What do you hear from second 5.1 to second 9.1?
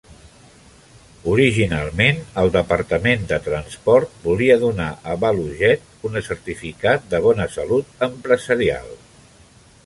a ValuJet un certificat de "bona salut" empresarial.